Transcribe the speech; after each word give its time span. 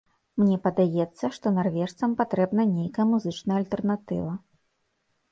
Мне 0.41 0.55
падаецца, 0.67 1.25
што 1.35 1.51
нарвежцам 1.57 2.15
патрэбна 2.21 2.65
нейкая 2.69 3.05
музычная 3.11 3.57
альтэрнатыва. 3.61 4.33